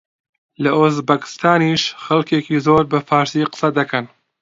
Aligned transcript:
لە 0.63 0.71
ئوزبەکستانیش 0.77 1.83
خەڵکێکی 2.03 2.61
زۆر 2.65 2.83
بە 2.91 2.99
فارسی 3.09 3.47
قسە 3.51 3.69
دەکەن 3.77 4.05